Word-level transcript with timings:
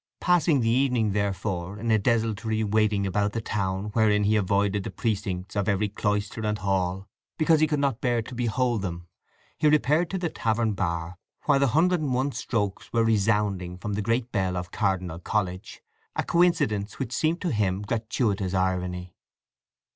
Passing 0.19 0.61
the 0.61 0.69
evening, 0.71 1.11
therefore, 1.11 1.77
in 1.77 1.91
a 1.91 1.99
desultory 1.99 2.63
waiting 2.63 3.05
about 3.05 3.33
the 3.33 3.39
town 3.39 3.91
wherein 3.93 4.23
he 4.23 4.35
avoided 4.35 4.83
the 4.83 4.89
precincts 4.89 5.55
of 5.55 5.69
every 5.69 5.89
cloister 5.89 6.41
and 6.43 6.57
hall, 6.57 7.07
because 7.37 7.59
he 7.59 7.67
could 7.67 7.77
not 7.79 8.01
bear 8.01 8.23
to 8.23 8.33
behold 8.33 8.81
them, 8.81 9.07
he 9.59 9.67
repaired 9.69 10.09
to 10.09 10.17
the 10.17 10.27
tavern 10.27 10.73
bar 10.73 11.19
while 11.43 11.59
the 11.59 11.67
hundred 11.67 12.01
and 12.01 12.15
one 12.15 12.31
strokes 12.31 12.91
were 12.91 13.03
resounding 13.05 13.77
from 13.77 13.93
the 13.93 14.01
Great 14.01 14.31
Bell 14.31 14.57
of 14.57 14.71
Cardinal 14.71 15.19
College, 15.19 15.83
a 16.15 16.23
coincidence 16.23 16.97
which 16.97 17.13
seemed 17.13 17.39
to 17.41 17.51
him 17.51 17.83
gratuitous 17.83 18.55
irony. 18.55 19.13